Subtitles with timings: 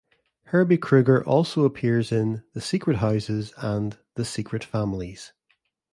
[0.45, 5.31] Herbie Kruger also appears in "The Secret Houses" and "The Secret Families".